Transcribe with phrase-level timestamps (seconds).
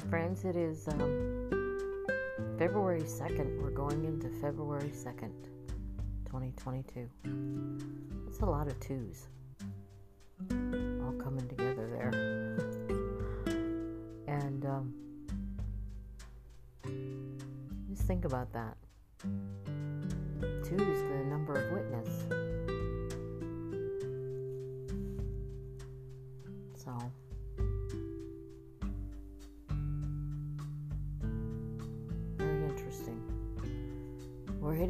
[0.00, 0.44] friends.
[0.44, 1.50] It is um,
[2.58, 3.60] February 2nd.
[3.60, 5.32] We're going into February 2nd,
[6.26, 7.08] 2022.
[8.28, 9.28] It's a lot of twos
[10.50, 12.10] all coming together there.
[14.26, 14.94] And um,
[17.90, 18.76] just think about that.
[19.22, 22.19] Two is the number of witness.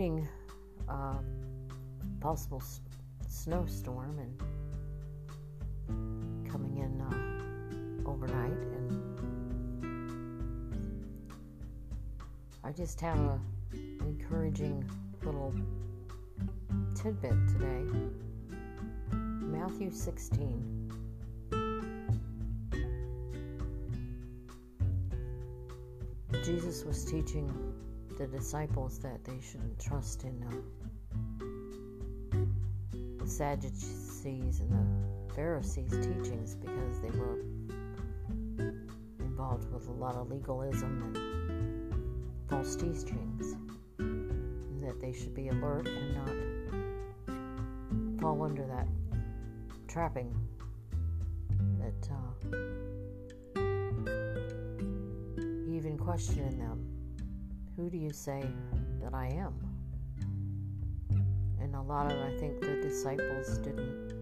[0.00, 1.18] A
[2.22, 2.80] possible s-
[3.28, 4.34] snowstorm and
[6.50, 8.96] coming in uh, overnight and
[12.64, 13.38] I just have a
[14.00, 14.88] encouraging
[15.22, 15.54] little
[16.94, 17.84] tidbit today.
[19.12, 20.90] Matthew 16.
[26.42, 27.52] Jesus was teaching
[28.20, 30.50] the disciples that they shouldn't trust in uh,
[33.18, 34.84] the Sadducees and the
[35.34, 37.40] Pharisees' teachings because they were
[39.20, 41.94] involved with a lot of legalism and
[42.50, 43.56] false teachings.
[43.98, 46.28] And that they should be alert and not
[48.20, 48.86] fall under that
[49.88, 50.36] trapping
[51.78, 52.34] that uh,
[55.70, 56.89] even questioning them
[57.80, 58.44] who do you say
[59.02, 59.54] that I am?
[61.62, 64.12] And a lot of, I think, the disciples didn't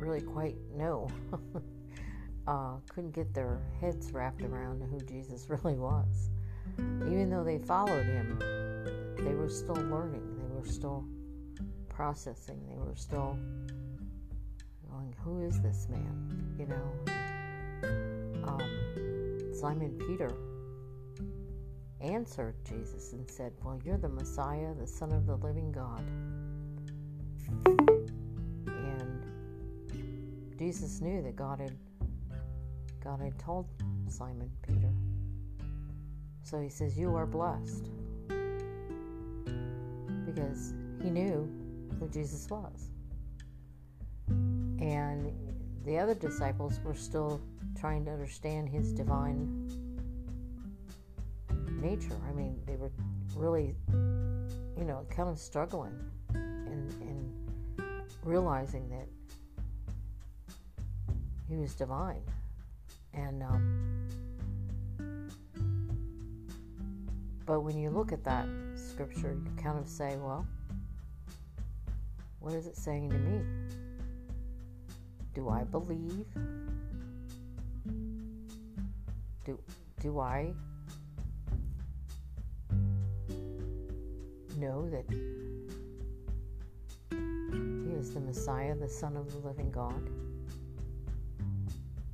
[0.00, 1.08] really quite know.
[2.48, 6.30] uh, couldn't get their heads wrapped around who Jesus really was.
[6.78, 8.36] Even though they followed him,
[9.16, 10.36] they were still learning.
[10.36, 11.04] They were still
[11.88, 12.60] processing.
[12.68, 13.38] They were still
[14.90, 16.56] going, Who is this man?
[16.58, 17.12] You know?
[18.48, 20.32] Um, Simon Peter
[22.00, 26.02] answered Jesus and said, Well, you're the Messiah, the Son of the living God.
[28.66, 29.24] And
[30.58, 31.76] Jesus knew that God had
[33.02, 33.66] God had told
[34.08, 34.92] Simon Peter.
[36.42, 37.90] So he says, You are blessed.
[40.26, 41.48] Because he knew
[41.98, 42.90] who Jesus was.
[44.28, 45.32] And
[45.84, 47.40] the other disciples were still
[47.78, 49.68] trying to understand his divine
[51.88, 52.20] nature.
[52.28, 52.90] I mean, they were
[53.34, 53.74] really,
[54.76, 55.98] you know, kind of struggling
[56.34, 57.32] and, and
[58.24, 59.06] realizing that
[61.48, 62.20] he was divine.
[63.14, 64.08] And, um,
[67.46, 70.46] but when you look at that scripture, you kind of say, well,
[72.40, 73.40] what is it saying to me?
[75.32, 76.26] Do I believe?
[79.46, 79.58] Do,
[80.02, 80.52] do I
[84.58, 85.04] know that
[87.10, 90.10] He is the Messiah, the Son of the living God?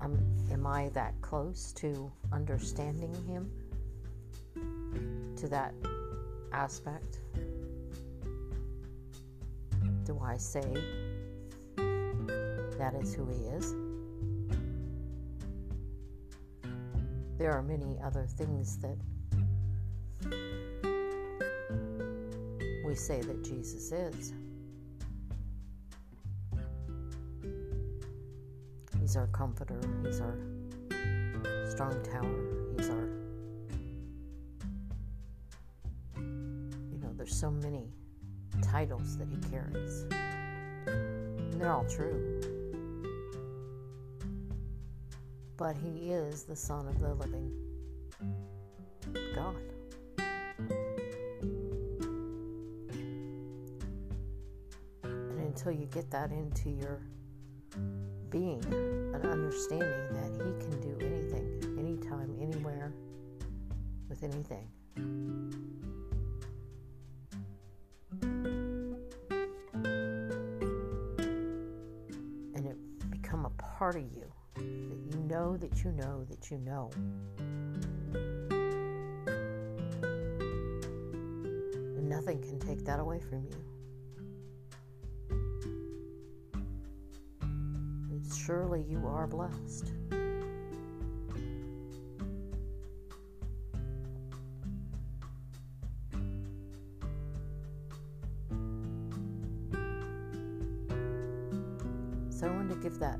[0.00, 0.18] Um,
[0.50, 3.50] am I that close to understanding Him?
[5.36, 5.74] To that
[6.52, 7.20] aspect?
[10.04, 10.82] Do I say
[12.78, 13.74] that is who He is?
[17.38, 18.96] There are many other things that
[22.92, 24.34] we say that Jesus is.
[29.00, 30.36] He's our comforter, He's our
[31.70, 33.08] strong tower, He's our.
[36.18, 37.88] You know, there's so many
[38.60, 40.04] titles that He carries,
[40.86, 42.42] and they're all true.
[45.56, 47.71] But He is the Son of the living
[55.64, 56.98] until you get that into your
[58.30, 58.64] being,
[59.14, 61.46] an understanding that He can do anything,
[61.78, 62.92] anytime, anywhere,
[64.08, 64.66] with anything.
[72.56, 72.76] And it
[73.10, 76.90] become a part of you that you know that you know that you know.
[81.96, 83.71] And nothing can take that away from you.
[88.52, 89.92] Surely you are blessed.
[102.28, 103.18] So I wanted to give that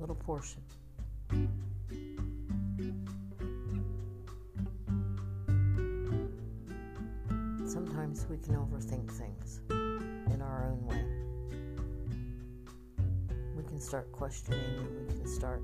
[0.00, 0.62] little portion.
[7.66, 9.60] Sometimes we can overthink things.
[13.78, 15.62] Can start questioning and we can start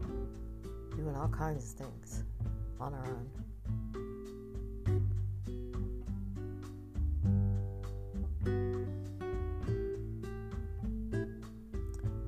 [0.97, 2.23] doing all kinds of things
[2.79, 3.29] on our own.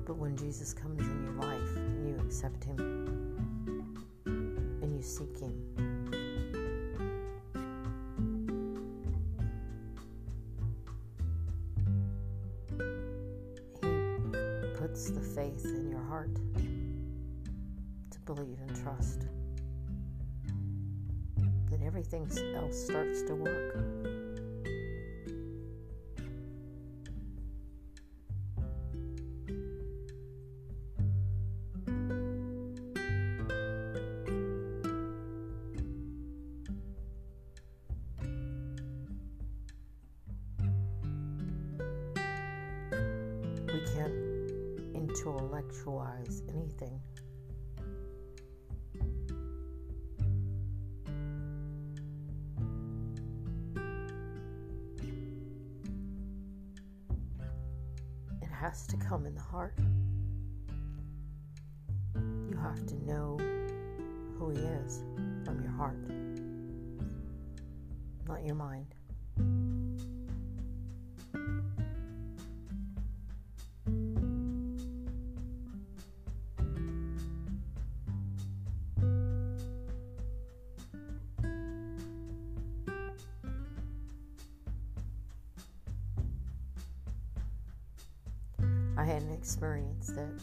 [0.05, 2.79] But when Jesus comes in your life and you accept Him
[4.25, 5.76] and you seek Him,
[15.07, 16.35] He the faith in your heart
[18.11, 19.21] to believe and trust
[21.71, 24.06] that everything else starts to work.
[45.17, 46.99] Intellectualize anything.
[58.41, 59.77] It has to come in the heart.
[62.15, 63.37] You have to know
[64.37, 65.03] who He is
[65.43, 65.97] from your heart,
[68.27, 68.96] not your mind.
[88.97, 90.41] I had an experience that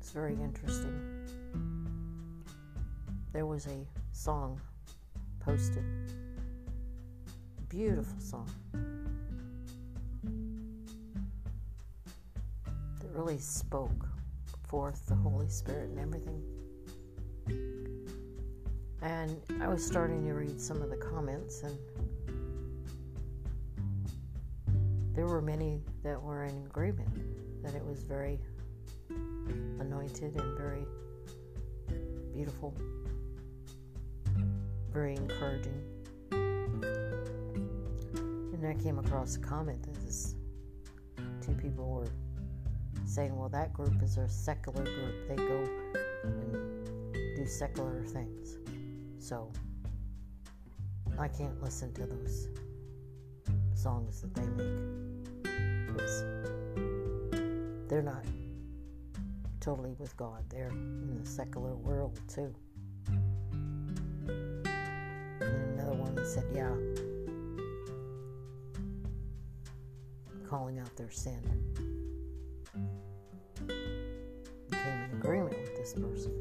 [0.00, 1.00] it's very interesting.
[3.32, 4.60] There was a song
[5.38, 5.84] posted,
[7.68, 8.50] beautiful song
[13.00, 14.08] that really spoke
[14.66, 16.42] forth the Holy Spirit and everything.
[19.00, 21.78] And I was starting to read some of the comments and
[25.16, 27.08] there were many that were in agreement
[27.64, 28.38] that it was very
[29.80, 30.84] anointed and very
[32.34, 32.74] beautiful,
[34.92, 35.82] very encouraging.
[38.52, 40.34] And I came across a comment that this
[41.40, 42.10] two people were
[43.06, 45.28] saying, well, that group is a secular group.
[45.30, 45.64] They go
[46.24, 48.58] and do secular things.
[49.18, 49.50] So
[51.18, 52.48] I can't listen to those
[53.86, 54.82] songs that they make
[55.86, 56.24] because
[57.88, 58.24] they're not
[59.60, 60.42] totally with God.
[60.48, 62.52] They're in the secular world too.
[63.06, 64.34] And
[65.38, 66.74] then another one said, yeah,
[70.48, 71.40] calling out their sin.
[73.68, 76.32] Came in agreement with this person.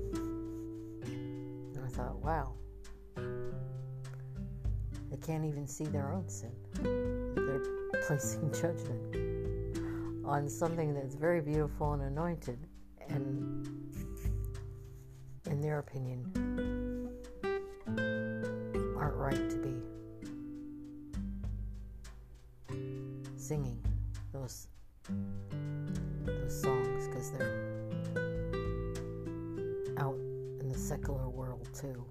[1.04, 2.56] And I thought, wow,
[5.12, 7.15] they can't even see their own sin.
[8.04, 9.16] Placing judgment
[10.26, 12.60] on something that's very beautiful and anointed,
[13.10, 13.68] and
[15.48, 16.24] in their opinion,
[18.96, 19.82] aren't right to be
[23.36, 23.80] singing
[24.32, 24.68] those
[26.26, 27.88] those songs because they're
[29.98, 30.16] out
[30.60, 32.06] in the secular world too.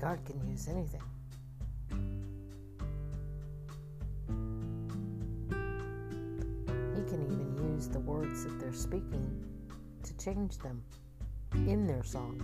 [0.00, 1.02] God can use anything.
[6.96, 9.44] He can even use the words that they're speaking
[10.02, 10.82] to change them
[11.52, 12.40] in their song.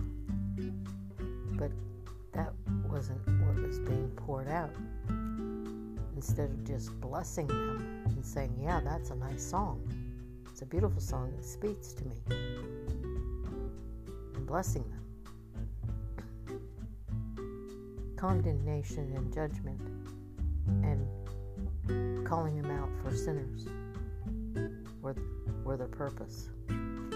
[1.53, 1.71] But
[2.33, 2.53] that
[2.87, 4.75] wasn't what was being poured out.
[6.15, 9.81] Instead of just blessing them and saying, Yeah, that's a nice song.
[10.51, 12.15] It's a beautiful song that speaks to me.
[14.35, 15.06] And blessing them.
[18.17, 19.79] Condemnation and judgment
[20.83, 21.07] and
[22.27, 23.67] calling them out for sinners
[25.01, 25.15] were,
[25.63, 26.49] were their purpose.
[26.67, 27.15] And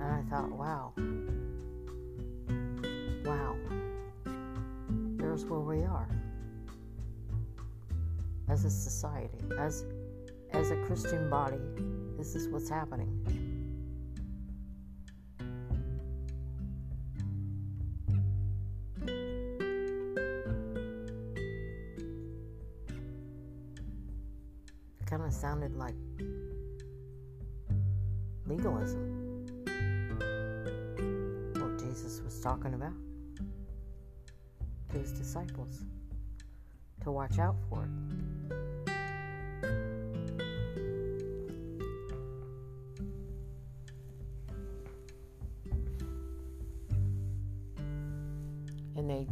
[0.00, 0.94] I thought, wow,
[3.24, 3.54] wow,
[5.16, 6.08] there's where we are
[8.48, 9.84] as a society, as
[10.52, 11.60] as a Christian body.
[12.16, 13.12] This is what's happening.
[32.40, 32.92] Talking about
[34.90, 35.84] to his disciples
[37.02, 37.90] to watch out for it.
[48.96, 49.26] And they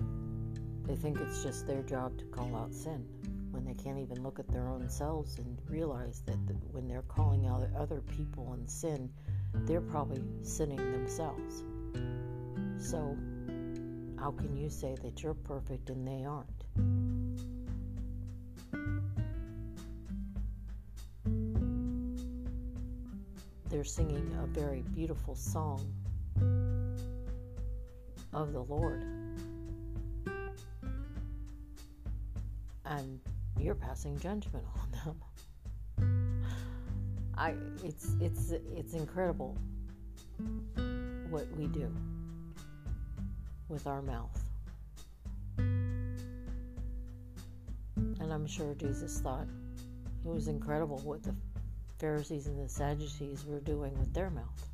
[0.86, 3.04] they think it's just their job to call out sin
[3.50, 7.02] when they can't even look at their own selves and realize that the, when they're
[7.02, 9.10] calling out other people in sin,
[9.64, 11.64] they're probably sinning themselves.
[12.78, 13.16] So,
[14.18, 16.64] how can you say that you're perfect and they aren't?
[23.70, 25.92] They're singing a very beautiful song
[28.32, 29.02] of the Lord.
[32.84, 33.20] And
[33.58, 35.16] you're passing judgment on
[35.98, 36.42] them.
[37.36, 37.54] I
[37.84, 39.56] it's it's it's incredible
[41.30, 41.92] what we do
[43.68, 44.42] with our mouth.
[48.20, 49.46] And I'm sure Jesus thought
[50.24, 51.34] it was incredible what the
[51.98, 54.68] Pharisees and the Sadducees were doing with their mouth.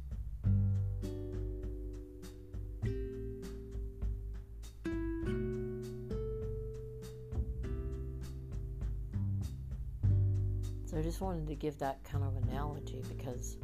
[10.87, 13.57] So I just wanted to give that kind of analogy because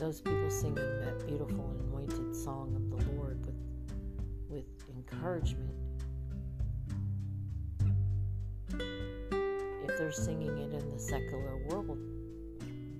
[0.00, 3.54] those people singing that beautiful anointed song of the Lord with
[4.48, 4.64] with
[4.96, 5.74] encouragement.
[8.70, 11.98] If they're singing it in the secular world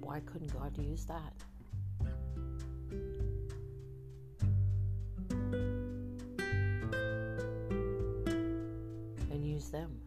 [0.03, 1.33] why couldn't God use that?
[9.31, 9.99] And use them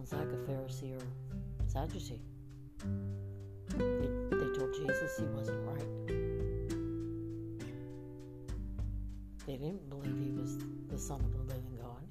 [0.00, 1.04] Sounds like a Pharisee or
[1.66, 2.22] Sadducee.
[3.76, 3.84] They,
[4.30, 6.06] they told Jesus he wasn't right.
[9.46, 10.56] They didn't believe he was
[10.88, 12.02] the Son of the living God.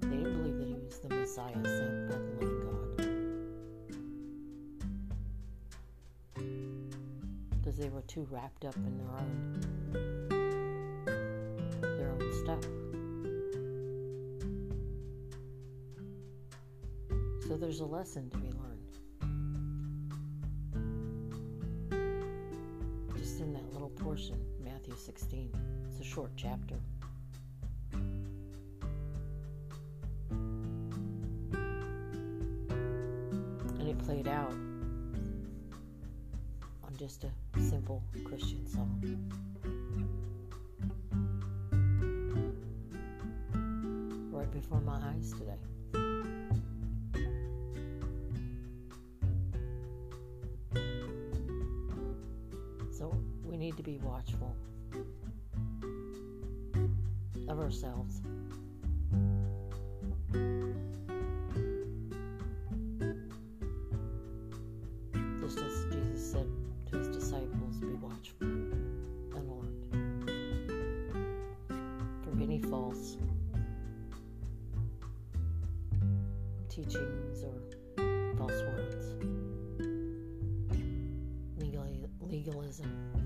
[0.00, 2.72] They didn't believe that he was the Messiah sent by the living God.
[7.58, 9.58] because they were too wrapped up in their own
[11.98, 12.81] their own stuff.
[17.62, 18.98] There's a lesson to be learned.
[23.16, 25.48] Just in that little portion, Matthew 16.
[25.88, 26.74] It's a short chapter.
[27.92, 28.26] And
[33.88, 34.50] it played out
[36.82, 39.00] on just a simple Christian song.
[44.32, 45.60] Right before my eyes today.
[53.62, 54.56] Need to be watchful
[57.48, 58.20] of ourselves.
[65.40, 66.48] Just as Jesus said
[66.90, 69.76] to his disciples, be watchful and alert
[72.24, 73.16] for any false
[76.68, 79.14] teachings or false words,
[82.28, 83.21] legalism,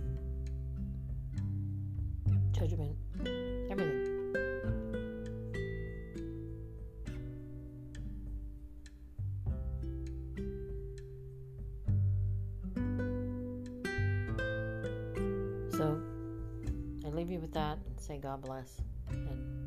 [2.59, 2.97] judgment,
[3.71, 4.33] everything.
[15.71, 16.01] So
[17.05, 18.81] I leave you with that and say God bless.
[19.11, 19.61] And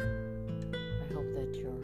[0.00, 1.74] I hope that your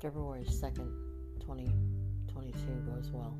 [0.00, 0.90] February 2nd,
[2.54, 3.36] 2022 goes well.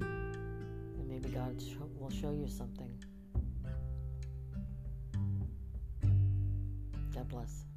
[0.00, 1.62] And maybe God
[1.98, 2.90] will show you something.
[7.14, 7.71] God bless.